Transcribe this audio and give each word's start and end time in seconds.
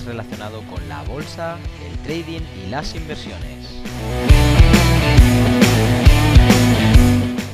relacionado 0.00 0.62
con 0.62 0.88
la 0.88 1.02
bolsa, 1.02 1.58
el 1.86 1.98
trading 1.98 2.40
y 2.64 2.70
las 2.70 2.94
inversiones. 2.94 3.82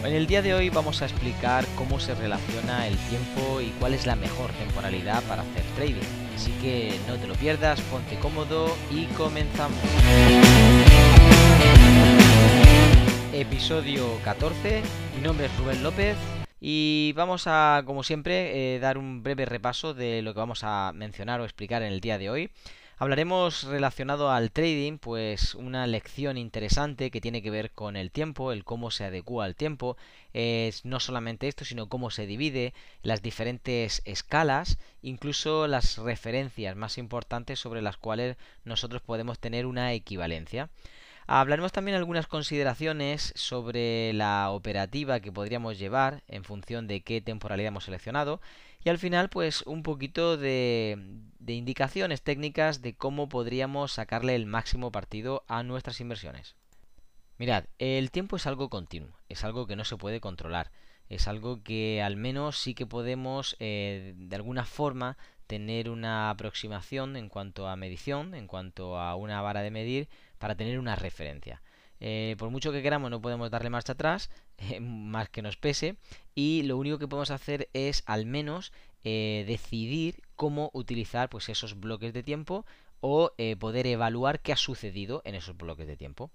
En 0.04 0.14
el 0.14 0.26
día 0.26 0.40
de 0.40 0.54
hoy 0.54 0.70
vamos 0.70 1.02
a 1.02 1.06
explicar 1.06 1.66
cómo 1.76 1.98
se 1.98 2.14
relaciona 2.14 2.86
el 2.86 2.96
tiempo 2.96 3.60
y 3.60 3.70
cuál 3.80 3.92
es 3.92 4.06
la 4.06 4.14
mejor 4.14 4.52
temporalidad 4.52 5.22
para 5.24 5.42
hacer 5.42 5.64
trading. 5.74 6.06
Así 6.34 6.52
que 6.62 6.98
no 7.08 7.16
te 7.16 7.26
lo 7.26 7.34
pierdas, 7.34 7.80
ponte 7.82 8.16
cómodo 8.20 8.74
y 8.90 9.06
comenzamos. 9.06 9.78
Episodio 13.32 14.06
14, 14.24 14.82
mi 15.16 15.22
nombre 15.22 15.46
es 15.46 15.56
Rubén 15.58 15.82
López 15.82 16.16
y 16.60 17.12
vamos 17.16 17.44
a, 17.46 17.82
como 17.86 18.02
siempre, 18.02 18.74
eh, 18.74 18.78
dar 18.80 18.98
un 18.98 19.22
breve 19.22 19.44
repaso 19.44 19.94
de 19.94 20.22
lo 20.22 20.34
que 20.34 20.40
vamos 20.40 20.60
a 20.64 20.92
mencionar 20.94 21.40
o 21.40 21.44
explicar 21.44 21.82
en 21.82 21.92
el 21.92 22.00
día 22.00 22.18
de 22.18 22.30
hoy. 22.30 22.50
Hablaremos 23.00 23.62
relacionado 23.62 24.32
al 24.32 24.50
trading, 24.50 24.98
pues 24.98 25.54
una 25.54 25.86
lección 25.86 26.36
interesante 26.36 27.12
que 27.12 27.20
tiene 27.20 27.42
que 27.42 27.50
ver 27.52 27.70
con 27.70 27.96
el 27.96 28.10
tiempo, 28.10 28.50
el 28.50 28.64
cómo 28.64 28.90
se 28.90 29.04
adecua 29.04 29.44
al 29.44 29.54
tiempo, 29.54 29.96
es 30.32 30.84
no 30.84 30.98
solamente 30.98 31.46
esto, 31.46 31.64
sino 31.64 31.88
cómo 31.88 32.10
se 32.10 32.26
divide, 32.26 32.74
las 33.02 33.22
diferentes 33.22 34.02
escalas, 34.04 34.78
incluso 35.00 35.68
las 35.68 35.98
referencias 35.98 36.74
más 36.74 36.98
importantes 36.98 37.60
sobre 37.60 37.82
las 37.82 37.96
cuales 37.96 38.36
nosotros 38.64 39.00
podemos 39.00 39.38
tener 39.38 39.66
una 39.66 39.92
equivalencia. 39.92 40.68
Hablaremos 41.30 41.72
también 41.72 41.94
algunas 41.94 42.26
consideraciones 42.26 43.34
sobre 43.36 44.14
la 44.14 44.48
operativa 44.50 45.20
que 45.20 45.30
podríamos 45.30 45.78
llevar 45.78 46.22
en 46.26 46.42
función 46.42 46.86
de 46.86 47.02
qué 47.02 47.20
temporalidad 47.20 47.68
hemos 47.68 47.84
seleccionado 47.84 48.40
y 48.82 48.88
al 48.88 48.96
final 48.96 49.28
pues 49.28 49.60
un 49.66 49.82
poquito 49.82 50.38
de, 50.38 50.98
indicaciones 51.46 52.22
técnicas 52.22 52.80
de 52.80 52.94
cómo 52.94 53.28
podríamos 53.28 53.92
sacarle 53.92 54.36
el 54.36 54.46
máximo 54.46 54.90
partido 54.90 55.44
a 55.48 55.62
nuestras 55.62 56.00
inversiones. 56.00 56.56
Mirad, 57.36 57.64
el 57.76 58.10
tiempo 58.10 58.36
es 58.36 58.46
algo 58.46 58.70
continuo, 58.70 59.10
es 59.28 59.44
algo 59.44 59.66
que 59.66 59.76
no 59.76 59.84
se 59.84 59.98
puede 59.98 60.22
controlar, 60.22 60.70
es 61.10 61.28
algo 61.28 61.62
que 61.62 62.00
al 62.00 62.16
menos 62.16 62.56
sí 62.56 62.72
que 62.72 62.86
podemos 62.86 63.54
eh, 63.60 64.14
de 64.16 64.34
alguna 64.34 64.64
forma 64.64 65.18
tener 65.46 65.90
una 65.90 66.30
aproximación 66.30 67.16
en 67.16 67.28
cuanto 67.28 67.68
a 67.68 67.76
medición, 67.76 68.34
en 68.34 68.46
cuanto 68.46 68.98
a 68.98 69.14
una 69.14 69.42
vara 69.42 69.60
de 69.60 69.70
medir, 69.70 70.08
para 70.38 70.54
tener 70.56 70.78
una 70.78 70.96
referencia. 70.96 71.62
Eh, 72.00 72.36
por 72.38 72.50
mucho 72.50 72.70
que 72.70 72.82
queramos 72.82 73.10
no 73.10 73.20
podemos 73.20 73.50
darle 73.50 73.70
marcha 73.70 73.92
atrás, 73.92 74.30
eh, 74.58 74.80
más 74.80 75.28
que 75.28 75.42
nos 75.42 75.56
pese, 75.56 75.96
y 76.34 76.62
lo 76.62 76.76
único 76.76 76.98
que 76.98 77.08
podemos 77.08 77.30
hacer 77.30 77.68
es 77.72 78.02
al 78.06 78.26
menos 78.26 78.72
eh, 79.04 79.44
decidir 79.46 80.22
cómo 80.36 80.70
utilizar 80.72 81.28
pues, 81.28 81.48
esos 81.48 81.78
bloques 81.78 82.12
de 82.12 82.22
tiempo 82.22 82.64
o 83.00 83.32
poder 83.60 83.86
evaluar 83.86 84.40
qué 84.40 84.52
ha 84.52 84.56
sucedido 84.56 85.22
en 85.24 85.36
esos 85.36 85.56
bloques 85.56 85.86
de 85.86 85.96
tiempo. 85.96 86.32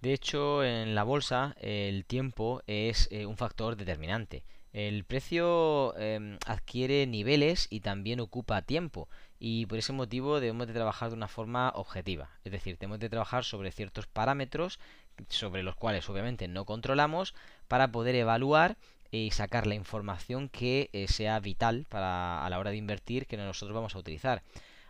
De 0.00 0.12
hecho, 0.12 0.64
en 0.64 0.96
la 0.96 1.04
bolsa 1.04 1.54
el 1.60 2.04
tiempo 2.04 2.62
es 2.66 3.08
un 3.12 3.36
factor 3.36 3.76
determinante. 3.76 4.42
El 4.72 5.04
precio 5.04 5.96
em, 5.98 6.38
adquiere 6.46 7.06
niveles 7.06 7.66
y 7.70 7.80
también 7.80 8.20
ocupa 8.20 8.62
tiempo 8.62 9.08
y 9.40 9.66
por 9.66 9.78
ese 9.78 9.92
motivo 9.92 10.38
debemos 10.38 10.66
de 10.68 10.74
trabajar 10.74 11.08
de 11.08 11.16
una 11.16 11.26
forma 11.26 11.72
objetiva. 11.74 12.30
Es 12.44 12.52
decir, 12.52 12.76
tenemos 12.76 13.00
de 13.00 13.08
trabajar 13.08 13.44
sobre 13.44 13.72
ciertos 13.72 14.06
parámetros 14.06 14.78
sobre 15.28 15.62
los 15.62 15.74
cuales 15.74 16.08
obviamente 16.08 16.48
no 16.48 16.64
controlamos 16.64 17.34
para 17.68 17.90
poder 17.92 18.14
evaluar 18.14 18.76
y 19.10 19.32
sacar 19.32 19.66
la 19.66 19.74
información 19.74 20.48
que 20.48 20.88
eh, 20.92 21.08
sea 21.08 21.40
vital 21.40 21.86
para 21.88 22.44
a 22.44 22.50
la 22.50 22.58
hora 22.58 22.70
de 22.70 22.76
invertir 22.76 23.26
que 23.26 23.36
nosotros 23.36 23.74
vamos 23.74 23.94
a 23.94 23.98
utilizar. 23.98 24.42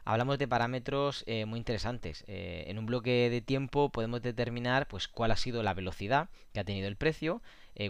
Hablamos 0.04 0.38
de 0.38 0.48
parámetros 0.48 1.24
eh, 1.26 1.44
muy 1.44 1.58
interesantes. 1.58 2.24
Eh, 2.26 2.64
en 2.68 2.78
un 2.78 2.86
bloque 2.86 3.30
de 3.30 3.40
tiempo 3.40 3.90
podemos 3.90 4.22
determinar 4.22 4.88
pues 4.88 5.08
cuál 5.08 5.30
ha 5.30 5.36
sido 5.36 5.62
la 5.62 5.74
velocidad 5.74 6.28
que 6.52 6.60
ha 6.60 6.64
tenido 6.64 6.88
el 6.88 6.96
precio, 6.96 7.42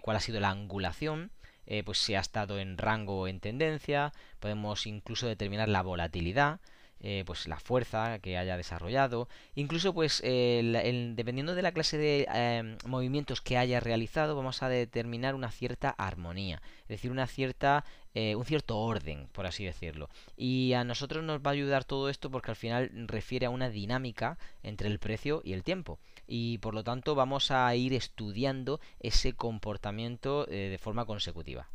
cuál 0.03 0.17
ha 0.17 0.21
sido 0.21 0.39
la 0.39 0.51
angulación, 0.51 1.33
eh, 1.71 1.83
pues 1.83 1.99
si 1.99 2.15
ha 2.15 2.21
estado 2.21 2.59
en 2.59 2.77
rango 2.77 3.21
o 3.21 3.29
en 3.29 3.41
tendencia, 3.41 4.13
podemos 4.41 4.87
incluso 4.87 5.27
determinar 5.27 5.71
la 5.71 5.83
volatilidad, 5.83 6.61
eh, 7.03 7.23
pues 7.25 7.49
la 7.49 7.59
fuerza 7.59 8.19
que 8.19 8.37
haya 8.37 8.59
desarrollado, 8.59 9.27
incluso 9.55 9.95
pues 9.95 10.21
dependiendo 10.21 11.55
de 11.55 11.63
la 11.63 11.73
clase 11.73 11.97
de 11.97 12.27
em, 12.35 12.77
movimientos 12.85 13.41
que 13.41 13.57
haya 13.57 13.81
realizado, 13.81 14.37
vamos 14.37 14.63
a 14.63 14.69
determinar 14.69 15.35
una 15.35 15.51
cierta 15.51 15.89
armonía, 15.89 16.61
es 16.83 16.89
decir, 16.89 17.11
una 17.11 17.27
cierta 17.27 17.85
eh, 18.13 18.35
un 18.35 18.45
cierto 18.45 18.77
orden, 18.79 19.29
por 19.33 19.47
así 19.47 19.65
decirlo. 19.65 20.09
Y 20.37 20.73
a 20.73 20.83
nosotros 20.83 21.23
nos 21.23 21.41
va 21.41 21.51
a 21.51 21.53
ayudar 21.53 21.85
todo 21.85 22.09
esto 22.09 22.29
porque 22.29 22.51
al 22.51 22.57
final 22.57 22.91
refiere 23.07 23.47
a 23.47 23.51
una 23.51 23.71
dinámica 23.71 24.37
entre 24.65 24.89
el 24.89 24.99
precio 24.99 25.43
y 25.45 25.53
el 25.53 25.63
tiempo. 25.63 26.01
Y 26.33 26.59
por 26.59 26.75
lo 26.75 26.85
tanto 26.85 27.17
vamos 27.17 27.51
a 27.51 27.75
ir 27.75 27.93
estudiando 27.93 28.81
ese 29.01 29.33
comportamiento 29.33 30.47
eh, 30.49 30.69
de 30.71 30.79
forma 30.79 31.05
consecutiva. 31.05 31.69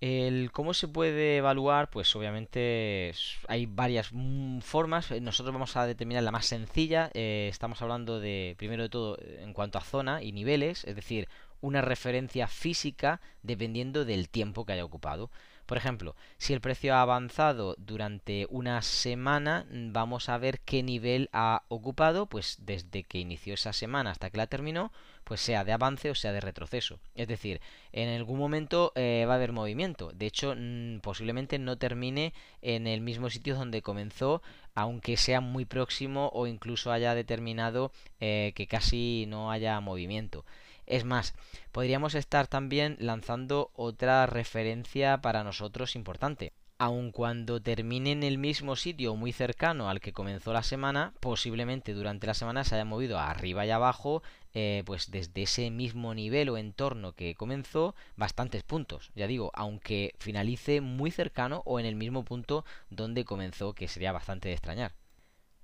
El 0.00 0.50
cómo 0.50 0.72
se 0.72 0.88
puede 0.88 1.36
evaluar, 1.36 1.90
pues 1.90 2.16
obviamente 2.16 3.12
hay 3.48 3.66
varias 3.66 4.08
mm, 4.12 4.60
formas. 4.60 5.10
Nosotros 5.20 5.52
vamos 5.52 5.76
a 5.76 5.86
determinar 5.86 6.22
la 6.22 6.30
más 6.30 6.46
sencilla. 6.46 7.10
Eh, 7.12 7.48
estamos 7.50 7.82
hablando 7.82 8.18
de, 8.18 8.54
primero 8.56 8.84
de 8.84 8.88
todo, 8.88 9.18
en 9.20 9.52
cuanto 9.52 9.76
a 9.76 9.82
zona 9.82 10.22
y 10.22 10.32
niveles, 10.32 10.84
es 10.84 10.96
decir, 10.96 11.28
una 11.60 11.82
referencia 11.82 12.46
física 12.46 13.20
dependiendo 13.42 14.06
del 14.06 14.30
tiempo 14.30 14.64
que 14.64 14.72
haya 14.72 14.86
ocupado. 14.86 15.30
Por 15.68 15.76
ejemplo, 15.76 16.16
si 16.38 16.54
el 16.54 16.62
precio 16.62 16.94
ha 16.94 17.02
avanzado 17.02 17.74
durante 17.76 18.46
una 18.48 18.80
semana, 18.80 19.66
vamos 19.70 20.30
a 20.30 20.38
ver 20.38 20.60
qué 20.60 20.82
nivel 20.82 21.28
ha 21.34 21.62
ocupado, 21.68 22.24
pues 22.24 22.56
desde 22.62 23.02
que 23.02 23.18
inició 23.18 23.52
esa 23.52 23.74
semana 23.74 24.10
hasta 24.10 24.30
que 24.30 24.38
la 24.38 24.46
terminó, 24.46 24.92
pues 25.24 25.42
sea 25.42 25.64
de 25.64 25.72
avance 25.72 26.10
o 26.10 26.14
sea 26.14 26.32
de 26.32 26.40
retroceso. 26.40 27.00
Es 27.14 27.28
decir, 27.28 27.60
en 27.92 28.08
algún 28.08 28.38
momento 28.38 28.92
eh, 28.94 29.26
va 29.28 29.34
a 29.34 29.36
haber 29.36 29.52
movimiento. 29.52 30.10
De 30.14 30.24
hecho, 30.24 30.54
mm, 30.56 31.00
posiblemente 31.00 31.58
no 31.58 31.76
termine 31.76 32.32
en 32.62 32.86
el 32.86 33.02
mismo 33.02 33.28
sitio 33.28 33.54
donde 33.54 33.82
comenzó, 33.82 34.40
aunque 34.74 35.18
sea 35.18 35.42
muy 35.42 35.66
próximo 35.66 36.30
o 36.32 36.46
incluso 36.46 36.92
haya 36.92 37.14
determinado 37.14 37.92
eh, 38.20 38.52
que 38.54 38.66
casi 38.66 39.26
no 39.28 39.50
haya 39.50 39.78
movimiento. 39.80 40.46
Es 40.88 41.04
más, 41.04 41.34
podríamos 41.70 42.14
estar 42.14 42.46
también 42.46 42.96
lanzando 42.98 43.70
otra 43.74 44.24
referencia 44.24 45.18
para 45.20 45.44
nosotros 45.44 45.94
importante. 45.94 46.54
Aun 46.78 47.12
cuando 47.12 47.60
termine 47.60 48.12
en 48.12 48.22
el 48.22 48.38
mismo 48.38 48.74
sitio 48.74 49.14
muy 49.14 49.32
cercano 49.32 49.90
al 49.90 50.00
que 50.00 50.14
comenzó 50.14 50.54
la 50.54 50.62
semana, 50.62 51.12
posiblemente 51.20 51.92
durante 51.92 52.26
la 52.26 52.32
semana 52.32 52.64
se 52.64 52.74
haya 52.74 52.86
movido 52.86 53.18
arriba 53.18 53.66
y 53.66 53.70
abajo, 53.70 54.22
eh, 54.54 54.82
pues 54.86 55.10
desde 55.10 55.42
ese 55.42 55.70
mismo 55.70 56.14
nivel 56.14 56.48
o 56.48 56.56
entorno 56.56 57.12
que 57.12 57.34
comenzó, 57.34 57.94
bastantes 58.16 58.62
puntos. 58.62 59.10
Ya 59.14 59.26
digo, 59.26 59.50
aunque 59.52 60.14
finalice 60.18 60.80
muy 60.80 61.10
cercano 61.10 61.62
o 61.66 61.78
en 61.78 61.84
el 61.84 61.96
mismo 61.96 62.24
punto 62.24 62.64
donde 62.88 63.26
comenzó, 63.26 63.74
que 63.74 63.88
sería 63.88 64.12
bastante 64.12 64.48
de 64.48 64.54
extrañar. 64.54 64.94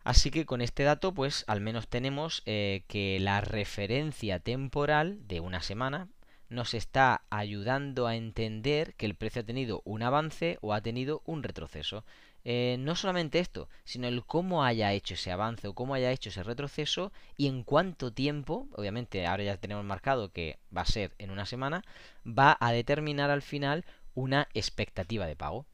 Así 0.05 0.31
que 0.31 0.45
con 0.45 0.61
este 0.61 0.83
dato, 0.83 1.15
pues 1.15 1.45
al 1.47 1.63
menos 1.63 1.89
tenemos 1.89 2.43
eh, 2.45 2.85
que 2.89 3.19
la 3.21 3.41
referencia 3.41 4.39
temporal 4.39 5.27
de 5.27 5.41
una 5.41 5.63
semana 5.63 6.09
nos 6.51 6.75
está 6.75 7.23
ayudando 7.31 8.07
a 8.07 8.15
entender 8.15 8.95
que 8.95 9.07
el 9.07 9.15
precio 9.15 9.41
ha 9.41 9.47
tenido 9.47 9.81
un 9.87 10.03
avance 10.03 10.59
o 10.61 10.75
ha 10.75 10.83
tenido 10.83 11.23
un 11.25 11.43
retroceso. 11.43 12.05
Eh, 12.45 12.77
no 12.79 12.95
solamente 12.95 13.39
esto, 13.39 13.71
sino 13.85 14.07
el 14.07 14.27
cómo 14.27 14.63
haya 14.63 14.93
hecho 14.93 15.15
ese 15.15 15.33
avance 15.33 15.67
o 15.69 15.75
cómo 15.75 15.95
haya 15.95 16.13
hecho 16.13 16.29
ese 16.29 16.43
retroceso 16.43 17.11
y 17.39 17.47
en 17.47 17.63
cuánto 17.63 18.13
tiempo, 18.13 18.69
obviamente 18.73 19.27
ahora 19.27 19.45
ya 19.45 19.57
tenemos 19.57 19.87
marcado 19.87 20.33
que 20.33 20.59
va 20.77 20.83
a 20.83 20.87
ser 20.87 21.15
en 21.17 21.31
una 21.31 21.47
semana, 21.47 21.83
va 22.27 22.59
a 22.61 22.73
determinar 22.73 23.31
al 23.31 23.41
final 23.41 23.87
una 24.15 24.49
expectativa 24.53 25.27
de 25.27 25.37
pago 25.37 25.65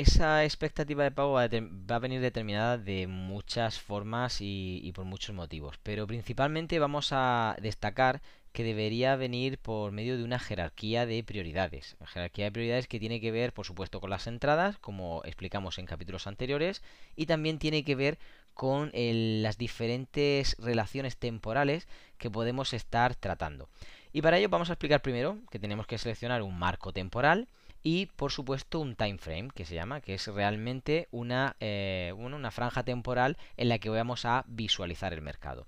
esa 0.00 0.44
expectativa 0.44 1.04
de 1.04 1.10
pago 1.10 1.32
va 1.32 1.42
a, 1.44 1.98
venir 1.98 2.20
determinada 2.22 2.78
de 2.78 3.06
muchas 3.06 3.78
formas 3.78 4.38
y, 4.40 4.90
por 4.94 5.04
muchos 5.04 5.34
motivos, 5.34 5.78
pero 5.82 6.06
principalmente 6.06 6.78
vamos 6.78 7.10
a 7.12 7.56
destacar 7.60 8.22
que 8.52 8.64
debería 8.64 9.14
venir 9.16 9.58
por 9.58 9.92
medio 9.92 10.16
de 10.16 10.24
una 10.24 10.38
jerarquía 10.38 11.04
de 11.04 11.22
prioridades. 11.22 11.96
Una 12.00 12.08
jerarquía 12.08 12.46
de 12.46 12.52
prioridades 12.52 12.88
que 12.88 12.98
tiene 12.98 13.20
que 13.20 13.30
ver, 13.30 13.52
por 13.52 13.66
supuesto, 13.66 14.00
con 14.00 14.10
las 14.10 14.26
entradas, 14.26 14.78
como 14.78 15.22
explicamos 15.24 15.78
en 15.78 15.86
capítulos 15.86 16.26
anteriores, 16.26 16.82
y 17.14 17.26
también 17.26 17.58
tiene 17.58 17.84
que 17.84 17.94
ver 17.94 18.18
con 18.54 18.90
las 18.94 19.58
diferentes 19.58 20.56
relaciones 20.58 21.18
temporales 21.18 21.86
que 22.18 22.30
podemos 22.30 22.72
estar 22.72 23.14
tratando. 23.14 23.68
Y 24.12 24.22
para 24.22 24.38
ello 24.38 24.48
vamos 24.48 24.70
a 24.70 24.72
explicar 24.72 25.02
primero 25.02 25.38
que 25.50 25.58
tenemos 25.58 25.86
que 25.86 25.98
seleccionar 25.98 26.42
un 26.42 26.58
marco 26.58 26.92
temporal, 26.92 27.48
y 27.82 28.06
por 28.06 28.32
supuesto 28.32 28.80
un 28.80 28.96
time 28.96 29.18
frame 29.18 29.50
que 29.54 29.64
se 29.64 29.74
llama, 29.74 30.00
que 30.00 30.14
es 30.14 30.26
realmente 30.26 31.08
una, 31.10 31.56
eh, 31.60 32.12
franja 32.50 32.82
temporal 32.82 33.36
en 33.56 33.68
la 33.68 33.78
que 33.78 33.88
vamos 33.88 34.24
a 34.24 34.44
visualizar 34.46 35.12
el 35.12 35.22
mercado. 35.22 35.66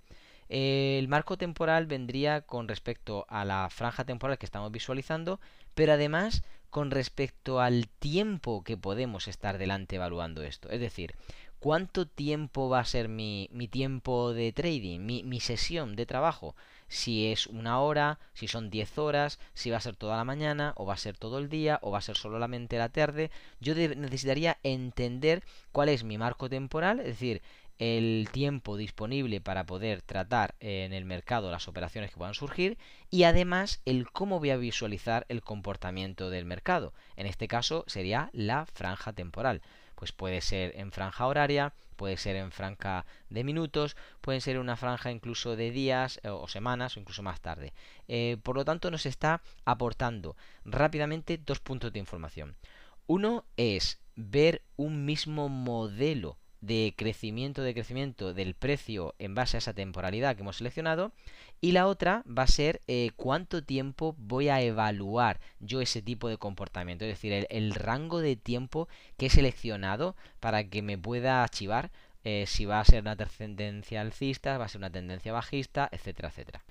El 0.48 1.08
marco 1.08 1.38
temporal 1.38 1.86
vendría 1.86 2.42
con 2.42 2.68
respecto 2.68 3.24
a 3.28 3.44
la 3.46 3.70
franja 3.70 4.04
temporal 4.04 4.36
que 4.36 4.44
estamos 4.44 4.70
visualizando, 4.70 5.40
pero 5.74 5.94
además 5.94 6.42
con 6.68 6.90
respecto 6.90 7.60
al 7.60 7.88
tiempo 7.88 8.62
que 8.62 8.76
podemos 8.76 9.28
estar 9.28 9.56
delante 9.56 9.96
evaluando 9.96 10.42
esto. 10.42 10.68
Es 10.68 10.80
decir, 10.80 11.14
¿cuánto 11.62 12.06
tiempo 12.06 12.68
va 12.68 12.80
a 12.80 12.84
ser 12.84 13.08
mi, 13.08 13.48
mi 13.52 13.68
tiempo 13.68 14.32
de 14.34 14.52
trading, 14.52 15.00
mi, 15.00 15.22
mi 15.22 15.40
sesión 15.40 15.96
de 15.96 16.06
trabajo? 16.06 16.54
si 16.92 17.32
es 17.32 17.46
una 17.46 17.80
hora, 17.80 18.18
si 18.34 18.48
son 18.48 18.68
10 18.68 18.98
horas, 18.98 19.38
si 19.54 19.70
va 19.70 19.78
a 19.78 19.80
ser 19.80 19.96
toda 19.96 20.18
la 20.18 20.24
mañana, 20.24 20.74
o 20.76 20.84
va 20.84 20.92
a 20.92 20.98
ser 20.98 21.16
todo 21.16 21.38
el 21.38 21.48
día, 21.48 21.78
o 21.80 21.90
va 21.90 21.98
a 21.98 22.02
ser 22.02 22.18
solamente 22.18 22.76
la 22.76 22.90
tarde. 22.90 23.30
Yo 23.60 23.74
necesitaría 23.74 24.58
entender 24.62 25.42
cuál 25.72 25.88
es 25.88 26.04
mi 26.04 26.18
marco 26.18 26.50
temporal, 26.50 27.00
es 27.00 27.06
decir, 27.06 27.40
el 27.78 28.28
tiempo 28.30 28.76
disponible 28.76 29.40
para 29.40 29.66
poder 29.66 30.02
tratar 30.02 30.54
en 30.60 30.92
el 30.92 31.04
mercado 31.04 31.50
las 31.50 31.68
operaciones 31.68 32.10
que 32.10 32.16
puedan 32.16 32.34
surgir 32.34 32.78
y 33.10 33.24
además 33.24 33.80
el 33.84 34.10
cómo 34.10 34.38
voy 34.38 34.50
a 34.50 34.56
visualizar 34.56 35.26
el 35.28 35.42
comportamiento 35.42 36.30
del 36.30 36.44
mercado. 36.44 36.92
En 37.16 37.26
este 37.26 37.48
caso 37.48 37.84
sería 37.86 38.30
la 38.32 38.66
franja 38.66 39.12
temporal. 39.12 39.62
Pues 39.94 40.10
puede 40.10 40.40
ser 40.40 40.76
en 40.76 40.90
franja 40.90 41.26
horaria, 41.26 41.74
puede 41.96 42.16
ser 42.16 42.34
en 42.34 42.50
franja 42.50 43.06
de 43.30 43.44
minutos, 43.44 43.96
puede 44.20 44.40
ser 44.40 44.58
una 44.58 44.76
franja 44.76 45.12
incluso 45.12 45.54
de 45.54 45.70
días 45.70 46.18
eh, 46.24 46.28
o 46.28 46.48
semanas 46.48 46.96
o 46.96 47.00
incluso 47.00 47.22
más 47.22 47.40
tarde. 47.40 47.72
Eh, 48.08 48.36
por 48.42 48.56
lo 48.56 48.64
tanto, 48.64 48.90
nos 48.90 49.06
está 49.06 49.42
aportando 49.64 50.36
rápidamente 50.64 51.38
dos 51.38 51.60
puntos 51.60 51.92
de 51.92 52.00
información. 52.00 52.56
Uno 53.06 53.44
es 53.56 54.00
ver 54.16 54.62
un 54.76 55.04
mismo 55.04 55.48
modelo 55.48 56.38
de 56.62 56.94
crecimiento 56.96 57.62
de 57.62 57.74
crecimiento 57.74 58.32
del 58.32 58.54
precio 58.54 59.14
en 59.18 59.34
base 59.34 59.56
a 59.56 59.58
esa 59.58 59.74
temporalidad 59.74 60.34
que 60.34 60.42
hemos 60.42 60.56
seleccionado 60.56 61.12
y 61.60 61.72
la 61.72 61.86
otra 61.86 62.22
va 62.26 62.44
a 62.44 62.46
ser 62.46 62.80
eh, 62.86 63.10
cuánto 63.16 63.62
tiempo 63.62 64.14
voy 64.16 64.48
a 64.48 64.62
evaluar 64.62 65.40
yo 65.58 65.80
ese 65.80 66.00
tipo 66.02 66.28
de 66.28 66.38
comportamiento 66.38 67.04
es 67.04 67.10
decir 67.10 67.46
el, 67.50 67.74
rango 67.74 68.20
de 68.20 68.36
tiempo 68.36 68.88
que 69.18 69.26
he 69.26 69.30
seleccionado 69.30 70.16
para 70.40 70.64
que 70.64 70.82
me 70.82 70.96
pueda 70.96 71.42
archivar 71.42 71.90
eh, 72.24 72.44
si 72.46 72.64
va 72.64 72.78
a 72.78 72.84
ser 72.84 73.02
una 73.02 73.16
tendencia 73.16 74.00
alcista 74.00 74.56
va 74.56 74.66
a 74.66 74.68
ser 74.68 74.78
una 74.78 74.90
tendencia 74.90 75.32
bajista 75.32 75.88
etcétera 75.90 76.28
etcétera 76.28 76.62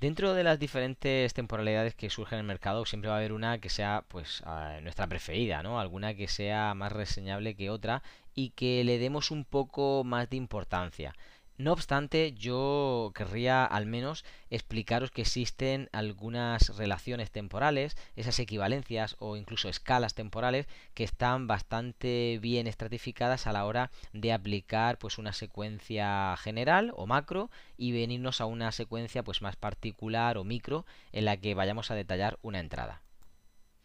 Dentro 0.00 0.32
de 0.34 0.44
las 0.44 0.60
diferentes 0.60 1.34
temporalidades 1.34 1.94
que 1.96 2.08
surgen 2.08 2.38
en 2.38 2.40
el 2.44 2.46
mercado, 2.46 2.86
siempre 2.86 3.08
va 3.08 3.16
a 3.16 3.18
haber 3.18 3.32
una 3.32 3.58
que 3.58 3.68
sea, 3.68 4.04
pues, 4.06 4.44
nuestra 4.82 5.08
preferida, 5.08 5.62
¿no? 5.64 5.80
Alguna 5.80 6.14
que 6.14 6.28
sea 6.28 6.72
más 6.74 6.92
reseñable 6.92 7.56
que 7.56 7.68
otra 7.68 8.02
y 8.32 8.50
que 8.50 8.84
le 8.84 8.98
demos 8.98 9.32
un 9.32 9.44
poco 9.44 10.04
más 10.04 10.30
de 10.30 10.36
importancia. 10.36 11.14
No 11.58 11.72
obstante, 11.72 12.34
yo 12.34 13.10
querría 13.16 13.64
al 13.64 13.84
menos 13.84 14.24
explicaros 14.48 15.10
que 15.10 15.22
existen 15.22 15.88
algunas 15.90 16.76
relaciones 16.76 17.32
temporales, 17.32 17.96
esas 18.14 18.38
equivalencias 18.38 19.16
o 19.18 19.36
incluso 19.36 19.68
escalas 19.68 20.14
temporales 20.14 20.68
que 20.94 21.02
están 21.02 21.48
bastante 21.48 22.38
bien 22.40 22.68
estratificadas 22.68 23.48
a 23.48 23.52
la 23.52 23.64
hora 23.66 23.90
de 24.12 24.32
aplicar 24.32 24.98
pues 24.98 25.18
una 25.18 25.32
secuencia 25.32 26.36
general 26.36 26.92
o 26.94 27.08
macro 27.08 27.50
y 27.76 27.90
venirnos 27.90 28.40
a 28.40 28.46
una 28.46 28.70
secuencia 28.70 29.24
pues 29.24 29.42
más 29.42 29.56
particular 29.56 30.38
o 30.38 30.44
micro 30.44 30.86
en 31.10 31.24
la 31.24 31.38
que 31.38 31.54
vayamos 31.54 31.90
a 31.90 31.96
detallar 31.96 32.38
una 32.40 32.60
entrada. 32.60 33.02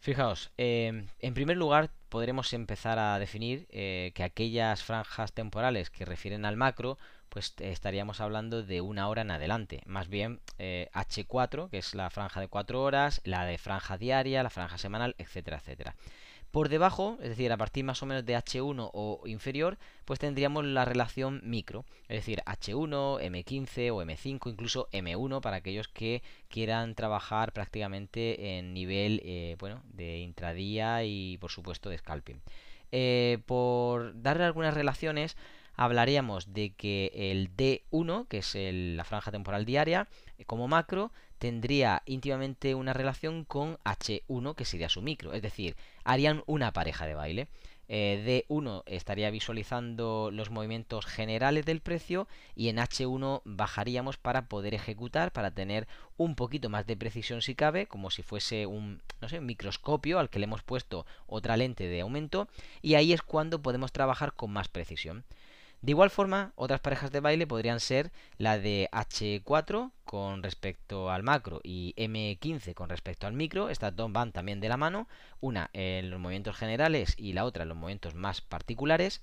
Fijaos, 0.04 0.50
em, 0.58 1.06
en 1.20 1.32
primer 1.32 1.56
lugar 1.56 1.88
podremos 2.10 2.52
empezar 2.52 2.98
a 2.98 3.18
definir 3.18 3.66
eh, 3.70 4.12
que 4.14 4.22
aquellas 4.22 4.82
franjas 4.82 5.32
temporales 5.32 5.88
que 5.88 6.04
refieren 6.04 6.44
al 6.44 6.58
macro, 6.58 6.98
pues 7.30 7.54
estaríamos 7.58 8.20
hablando 8.20 8.62
de 8.62 8.82
una 8.82 9.08
hora 9.08 9.22
en 9.22 9.30
adelante. 9.30 9.80
Más 9.86 10.08
bien 10.08 10.40
H4, 10.58 11.64
eh, 11.64 11.68
que 11.70 11.78
es 11.78 11.94
la 11.94 12.10
franja 12.10 12.42
de 12.42 12.48
4 12.48 12.82
horas, 12.82 13.22
la 13.24 13.46
de 13.46 13.56
franja 13.56 13.96
diaria, 13.96 14.42
la 14.42 14.50
franja 14.50 14.76
semanal, 14.76 15.14
etcétera, 15.16 15.56
etcétera. 15.56 15.94
Por 16.54 16.68
debajo, 16.68 17.18
es 17.20 17.30
decir, 17.30 17.50
a 17.50 17.56
partir 17.56 17.82
más 17.82 18.00
o 18.04 18.06
menos 18.06 18.24
de 18.24 18.36
H1 18.36 18.90
o 18.92 19.22
inferior, 19.26 19.76
pues 20.04 20.20
tendríamos 20.20 20.64
la 20.64 20.84
relación 20.84 21.40
micro, 21.42 21.84
es 22.02 22.18
decir, 22.18 22.44
H1, 22.46 23.20
M15 23.20 23.90
o 23.90 24.00
M5, 24.00 24.52
incluso 24.52 24.88
M1 24.92 25.40
para 25.40 25.56
aquellos 25.56 25.88
que 25.88 26.22
quieran 26.48 26.94
trabajar 26.94 27.52
prácticamente 27.52 28.56
en 28.56 28.72
nivel 28.72 29.20
eh, 29.24 29.56
bueno, 29.58 29.82
de 29.94 30.18
intradía 30.18 31.02
y 31.02 31.38
por 31.38 31.50
supuesto 31.50 31.90
de 31.90 31.98
scalping. 31.98 32.40
Eh, 32.92 33.38
por 33.46 34.22
darle 34.22 34.44
algunas 34.44 34.74
relaciones, 34.74 35.36
hablaríamos 35.76 36.52
de 36.52 36.74
que 36.74 37.10
el 37.14 37.54
D1, 37.56 38.26
que 38.28 38.38
es 38.38 38.56
la 38.56 39.04
franja 39.04 39.30
temporal 39.30 39.64
diaria, 39.64 40.08
como 40.46 40.68
macro, 40.68 41.12
tendría 41.38 42.02
íntimamente 42.06 42.74
una 42.74 42.92
relación 42.92 43.44
con 43.44 43.76
H1, 43.84 44.54
que 44.54 44.64
sería 44.64 44.88
su 44.88 45.02
micro. 45.02 45.32
Es 45.32 45.42
decir, 45.42 45.76
harían 46.04 46.42
una 46.46 46.72
pareja 46.72 47.06
de 47.06 47.14
baile. 47.14 47.48
Eh, 47.86 48.44
D1 48.48 48.82
estaría 48.86 49.30
visualizando 49.30 50.30
los 50.32 50.48
movimientos 50.48 51.04
generales 51.04 51.66
del 51.66 51.82
precio 51.82 52.26
y 52.56 52.68
en 52.68 52.78
H1 52.78 53.42
bajaríamos 53.44 54.16
para 54.16 54.48
poder 54.48 54.72
ejecutar, 54.72 55.32
para 55.32 55.50
tener 55.50 55.86
un 56.16 56.34
poquito 56.34 56.70
más 56.70 56.86
de 56.86 56.96
precisión 56.96 57.42
si 57.42 57.54
cabe, 57.54 57.86
como 57.86 58.10
si 58.10 58.22
fuese 58.22 58.64
un, 58.64 59.02
no 59.20 59.28
sé, 59.28 59.38
un 59.38 59.46
microscopio 59.46 60.18
al 60.18 60.30
que 60.30 60.38
le 60.38 60.44
hemos 60.44 60.62
puesto 60.62 61.04
otra 61.26 61.58
lente 61.58 61.86
de 61.86 62.00
aumento 62.00 62.48
y 62.80 62.94
ahí 62.94 63.12
es 63.12 63.20
cuando 63.20 63.60
podemos 63.60 63.92
trabajar 63.92 64.32
con 64.32 64.50
más 64.50 64.68
precisión. 64.68 65.24
De 65.84 65.90
igual 65.90 66.08
forma, 66.08 66.54
otras 66.56 66.80
parejas 66.80 67.12
de 67.12 67.20
baile 67.20 67.46
podrían 67.46 67.78
ser 67.78 68.10
la 68.38 68.58
de 68.58 68.88
H4 68.90 69.90
con 70.06 70.42
respecto 70.42 71.10
al 71.10 71.22
macro 71.22 71.60
y 71.62 71.92
M15 71.98 72.72
con 72.72 72.88
respecto 72.88 73.26
al 73.26 73.34
micro. 73.34 73.68
Estas 73.68 73.94
dos 73.94 74.10
van 74.10 74.32
también 74.32 74.60
de 74.60 74.70
la 74.70 74.78
mano, 74.78 75.08
una 75.40 75.68
en 75.74 76.08
los 76.08 76.18
movimientos 76.18 76.56
generales 76.56 77.12
y 77.18 77.34
la 77.34 77.44
otra 77.44 77.64
en 77.64 77.68
los 77.68 77.76
movimientos 77.76 78.14
más 78.14 78.40
particulares. 78.40 79.20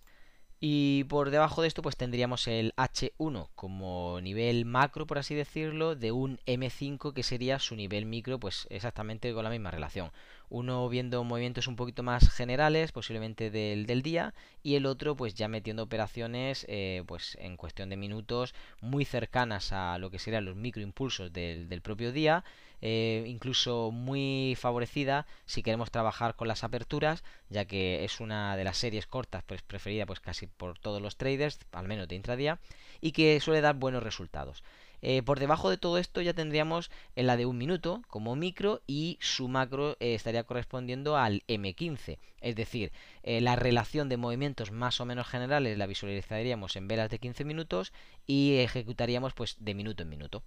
Y 0.64 1.06
por 1.06 1.32
debajo 1.32 1.64
de 1.64 1.68
esto 1.68 1.82
pues 1.82 1.98
tendríamos 1.98 2.48
el 2.48 2.72
H1 2.78 3.50
como 3.56 4.22
nivel 4.22 4.66
macro, 4.66 5.08
por 5.08 5.18
así 5.18 5.34
decirlo, 5.34 5.96
de 5.96 6.12
un 6.12 6.38
M5 6.46 7.14
que 7.14 7.24
sería 7.24 7.58
su 7.58 7.76
nivel 7.76 8.06
micro, 8.06 8.40
pues 8.40 8.68
exactamente 8.70 9.34
con 9.34 9.44
la 9.44 9.50
misma 9.50 9.72
relación. 9.72 10.12
Uno 10.50 10.88
viendo 10.88 11.24
movimientos 11.24 11.66
un 11.66 11.76
poquito 11.76 12.04
más 12.04 12.30
generales, 12.30 12.92
posiblemente 12.92 13.50
del, 13.50 13.88
del 13.88 14.04
día, 14.04 14.36
y 14.62 14.76
el 14.76 14.86
otro 14.86 15.16
pues 15.16 15.34
ya 15.34 15.48
metiendo 15.48 15.82
operaciones 15.82 16.68
eh, 16.70 17.04
pues 17.08 17.40
en 17.42 17.58
cuestión 17.58 17.90
de 17.90 17.98
minutos 17.98 18.54
muy 18.82 19.04
cercanas 19.04 19.72
a 19.72 19.98
lo 19.98 20.12
que 20.12 20.20
serían 20.20 20.46
los 20.46 20.56
microimpulsos 20.56 21.34
del, 21.34 21.70
del 21.70 21.82
propio 21.82 22.12
día 22.12 22.44
eh, 22.82 23.24
incluso 23.28 23.92
muy 23.92 24.56
favorecida 24.60 25.28
si 25.46 25.64
queremos 25.64 25.92
trabajar 25.92 26.36
con 26.36 26.48
las 26.48 26.64
aperturas, 26.64 27.24
ya 27.50 27.66
que 27.66 28.04
es 28.04 28.20
una 28.20 28.56
de 28.58 28.64
las 28.64 28.78
series 28.78 29.08
cortas 29.08 29.44
pues 29.44 29.62
preferida 29.62 30.06
pues 30.06 30.20
casi 30.20 30.48
por 30.48 30.80
todos 30.80 31.02
los 31.02 31.18
traders, 31.18 31.60
al 31.72 31.88
menos 31.88 32.08
de 32.08 32.16
intradía, 32.16 32.60
y 33.02 33.12
que 33.12 33.40
suele 33.40 33.62
dar 33.62 33.76
buenos 33.76 34.04
resultados. 34.04 34.64
Eh, 35.04 35.24
por 35.24 35.40
debajo 35.40 35.70
de 35.70 35.78
todo 35.78 35.98
esto 35.98 36.22
ya 36.22 36.34
tendríamos 36.34 36.92
en 37.16 37.26
la 37.26 37.36
de 37.36 37.48
un 37.48 37.58
minuto 37.58 38.04
como 38.08 38.36
micro 38.36 38.82
y 38.86 39.18
su 39.20 39.48
macro 39.48 39.98
eh, 40.00 40.14
estaría 40.14 40.44
correspondiendo 40.44 41.18
al 41.18 41.44
M15. 41.48 42.20
Es 42.40 42.56
decir, 42.56 42.92
la 43.24 43.56
relación 43.56 44.10
de 44.10 44.18
movimientos 44.18 44.72
más 44.72 45.00
o 45.00 45.06
menos 45.06 45.28
generales 45.28 45.78
la 45.78 45.88
visualizaríamos 45.88 46.76
en 46.76 46.88
velas 46.88 47.10
de 47.10 47.20
15 47.20 47.46
minutos 47.46 47.94
y 48.26 48.58
ejecutaríamos 48.58 49.34
pues 49.34 49.58
de 49.60 49.76
minuto 49.76 50.04
en 50.04 50.10
minuto. 50.10 50.44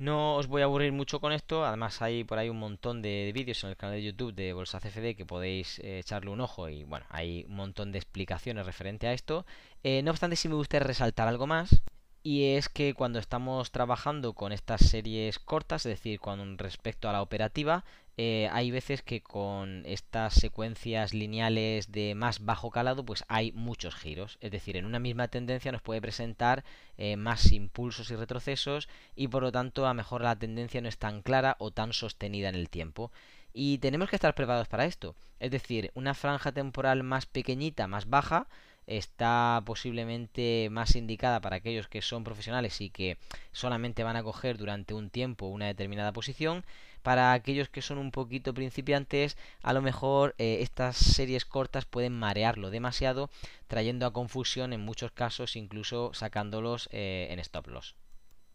No 0.00 0.36
os 0.36 0.46
voy 0.46 0.62
a 0.62 0.64
aburrir 0.64 0.92
mucho 0.92 1.20
con 1.20 1.30
esto, 1.30 1.62
además 1.62 2.00
hay 2.00 2.24
por 2.24 2.38
ahí 2.38 2.48
un 2.48 2.58
montón 2.58 3.02
de 3.02 3.32
vídeos 3.34 3.62
en 3.64 3.68
el 3.68 3.76
canal 3.76 3.96
de 3.96 4.02
YouTube 4.02 4.32
de 4.34 4.54
Bolsa 4.54 4.80
CFD 4.80 5.14
que 5.14 5.26
podéis 5.26 5.78
eh, 5.80 5.98
echarle 5.98 6.30
un 6.30 6.40
ojo 6.40 6.70
y 6.70 6.84
bueno, 6.84 7.04
hay 7.10 7.44
un 7.46 7.56
montón 7.56 7.92
de 7.92 7.98
explicaciones 7.98 8.64
referente 8.64 9.08
a 9.08 9.12
esto. 9.12 9.44
Eh, 9.82 10.02
no 10.02 10.10
obstante, 10.10 10.36
si 10.36 10.48
me 10.48 10.54
gustaría 10.54 10.86
resaltar 10.86 11.28
algo 11.28 11.46
más, 11.46 11.82
y 12.22 12.54
es 12.54 12.68
que 12.68 12.94
cuando 12.94 13.18
estamos 13.18 13.70
trabajando 13.70 14.34
con 14.34 14.52
estas 14.52 14.82
series 14.82 15.38
cortas, 15.38 15.86
es 15.86 15.90
decir, 15.90 16.20
con 16.20 16.58
respecto 16.58 17.08
a 17.08 17.12
la 17.12 17.22
operativa, 17.22 17.84
eh, 18.18 18.50
hay 18.52 18.70
veces 18.70 19.02
que 19.02 19.22
con 19.22 19.82
estas 19.86 20.34
secuencias 20.34 21.14
lineales 21.14 21.90
de 21.90 22.14
más 22.14 22.44
bajo 22.44 22.70
calado, 22.70 23.02
pues 23.06 23.24
hay 23.28 23.52
muchos 23.52 23.94
giros. 23.94 24.36
Es 24.42 24.50
decir, 24.50 24.76
en 24.76 24.84
una 24.84 24.98
misma 24.98 25.28
tendencia 25.28 25.72
nos 25.72 25.80
puede 25.80 26.02
presentar 26.02 26.62
eh, 26.98 27.16
más 27.16 27.50
impulsos 27.52 28.10
y 28.10 28.16
retrocesos 28.16 28.90
y 29.16 29.28
por 29.28 29.42
lo 29.42 29.52
tanto 29.52 29.86
a 29.86 29.88
lo 29.88 29.94
mejor 29.94 30.20
la 30.20 30.36
tendencia 30.36 30.82
no 30.82 30.88
es 30.90 30.98
tan 30.98 31.22
clara 31.22 31.56
o 31.58 31.70
tan 31.70 31.94
sostenida 31.94 32.50
en 32.50 32.56
el 32.56 32.68
tiempo. 32.68 33.10
Y 33.54 33.78
tenemos 33.78 34.10
que 34.10 34.16
estar 34.16 34.34
preparados 34.34 34.68
para 34.68 34.84
esto. 34.84 35.16
Es 35.38 35.50
decir, 35.50 35.90
una 35.94 36.12
franja 36.12 36.52
temporal 36.52 37.02
más 37.02 37.24
pequeñita, 37.24 37.86
más 37.86 38.10
baja, 38.10 38.46
está 38.86 39.62
posiblemente 39.64 40.68
más 40.70 40.96
indicada 40.96 41.40
para 41.40 41.56
aquellos 41.56 41.88
que 41.88 42.02
son 42.02 42.24
profesionales 42.24 42.80
y 42.80 42.90
que 42.90 43.18
solamente 43.52 44.02
van 44.02 44.16
a 44.16 44.22
coger 44.22 44.58
durante 44.58 44.94
un 44.94 45.10
tiempo 45.10 45.46
una 45.46 45.66
determinada 45.66 46.12
posición. 46.12 46.64
Para 47.02 47.32
aquellos 47.32 47.70
que 47.70 47.80
son 47.80 47.96
un 47.96 48.10
poquito 48.10 48.52
principiantes, 48.52 49.38
a 49.62 49.72
lo 49.72 49.80
mejor 49.80 50.34
eh, 50.36 50.58
estas 50.60 50.96
series 50.96 51.46
cortas 51.46 51.86
pueden 51.86 52.12
marearlo 52.12 52.70
demasiado, 52.70 53.30
trayendo 53.68 54.04
a 54.04 54.12
confusión 54.12 54.74
en 54.74 54.82
muchos 54.82 55.10
casos, 55.10 55.56
incluso 55.56 56.12
sacándolos 56.12 56.90
eh, 56.92 57.28
en 57.30 57.38
stop 57.38 57.68
loss. 57.68 57.94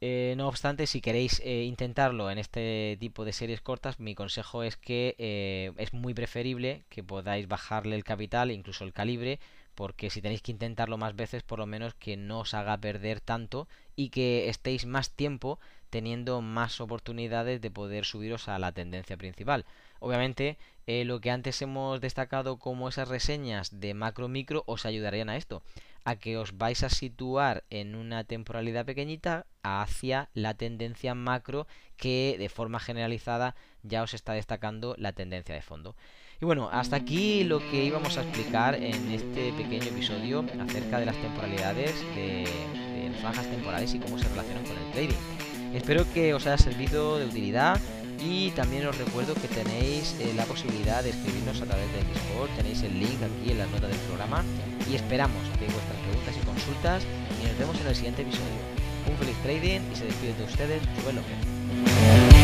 Eh, 0.01 0.35
no 0.37 0.47
obstante, 0.47 0.85
si 0.85 1.01
queréis 1.01 1.39
intentarlo 1.43 2.29
en 2.29 2.37
este 2.37 2.97
tipo 2.99 3.25
de 3.25 3.33
series 3.33 3.61
cortas, 3.61 3.99
mi 3.99 4.13
consejo 4.13 4.61
es 4.61 4.75
que 4.75 5.73
es 5.77 5.93
muy 5.93 6.13
preferible 6.13 6.83
que 6.89 7.01
podáis 7.01 7.47
bajarle 7.47 7.95
el 7.95 8.03
capital, 8.03 8.51
incluso 8.51 8.83
el 8.83 8.93
calibre, 8.93 9.39
porque 9.75 10.09
si 10.09 10.21
tenéis 10.21 10.41
que 10.41 10.51
intentarlo 10.51 10.97
más 10.97 11.15
veces, 11.15 11.43
por 11.43 11.59
lo 11.59 11.65
menos 11.65 11.93
que 11.93 12.17
no 12.17 12.39
os 12.39 12.53
haga 12.53 12.77
perder 12.77 13.19
tanto 13.19 13.67
y 13.95 14.09
que 14.09 14.49
estéis 14.49 14.85
más 14.85 15.11
tiempo 15.11 15.59
teniendo 15.89 16.41
más 16.41 16.81
oportunidades 16.81 17.61
de 17.61 17.71
poder 17.71 18.05
subiros 18.05 18.47
a 18.49 18.59
la 18.59 18.71
tendencia 18.71 19.15
principal. 19.17 19.65
Obviamente, 19.99 20.57
lo 20.87 21.21
que 21.21 21.31
antes 21.31 21.61
hemos 21.61 22.01
destacado 22.01 22.57
como 22.57 22.89
esas 22.89 23.07
reseñas 23.07 23.79
de 23.79 23.93
macro 23.93 24.27
micro 24.27 24.63
os 24.65 24.85
ayudarían 24.85 25.29
a 25.29 25.37
esto 25.37 25.61
a 26.03 26.17
que 26.17 26.37
os 26.37 26.57
vais 26.57 26.83
a 26.83 26.89
situar 26.89 27.63
en 27.71 27.95
una 27.95 28.23
temporalidad 28.23 28.85
pequeñita 28.85 29.47
hacia 29.63 30.29
la 30.35 30.53
tendencia 30.53 31.15
macro 31.15 31.65
que 31.97 32.35
de 32.37 32.49
forma 32.49 32.79
generalizada 32.79 33.55
ya 33.87 34.03
os 34.03 34.13
está 34.13 34.33
destacando 34.33 34.95
la 34.97 35.13
tendencia 35.13 35.55
de 35.55 35.61
fondo. 35.61 35.95
Y 36.41 36.45
bueno, 36.45 36.69
hasta 36.71 36.97
aquí 36.97 37.43
lo 37.43 37.59
que 37.59 37.85
íbamos 37.85 38.17
a 38.17 38.23
explicar 38.23 38.75
en 38.75 39.11
este 39.11 39.53
pequeño 39.53 39.85
episodio 39.85 40.45
acerca 40.59 40.99
de 40.99 41.05
las 41.05 41.15
temporalidades, 41.15 41.93
de, 42.15 42.45
las 43.09 43.21
franjas 43.21 43.47
temporales 43.47 43.93
y 43.93 43.99
cómo 43.99 44.19
se 44.19 44.27
relacionan 44.27 44.65
con 44.65 44.77
el 44.77 44.91
trading. 44.91 45.73
Espero 45.73 46.05
que 46.13 46.33
os 46.33 46.45
haya 46.45 46.57
servido 46.57 47.17
de 47.17 47.25
utilidad 47.25 47.79
y 48.19 48.51
también 48.51 48.85
os 48.87 48.97
recuerdo 48.97 49.33
que 49.35 49.47
tenéis 49.47 50.15
eh, 50.19 50.33
la 50.35 50.45
posibilidad 50.45 51.03
de 51.03 51.09
escribirnos 51.11 51.61
a 51.61 51.65
través 51.65 51.91
del 51.93 52.07
Discord, 52.07 52.49
tenéis 52.55 52.81
el 52.83 52.99
link 52.99 53.21
aquí 53.21 53.51
en 53.51 53.57
las 53.57 53.69
notas 53.69 53.89
del 53.89 53.99
programa 53.99 54.43
y 54.89 54.95
esperamos 54.95 55.43
que 55.59 55.65
vuestras 55.65 55.99
preguntas 56.07 56.35
y 56.41 56.45
consultas 56.45 57.03
y 57.41 57.47
nos 57.47 57.59
vemos 57.59 57.79
en 57.79 57.87
el 57.87 57.95
siguiente 57.95 58.21
episodio. 58.21 58.59
Un 59.09 59.17
feliz 59.17 59.37
trading 59.43 59.81
y 59.91 59.95
se 59.95 60.05
despide 60.05 60.33
de 60.33 60.43
ustedes 60.43 60.81
Rubén 60.97 61.15
López. 61.17 62.34